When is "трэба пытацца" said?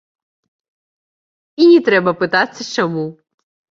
1.91-2.71